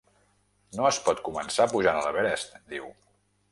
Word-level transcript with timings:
No 0.77 0.87
es 0.91 0.99
pot 1.09 1.21
començar 1.27 1.69
pujant 1.75 2.01
a 2.01 2.03
l’Everest, 2.07 2.59
diu. 2.75 2.93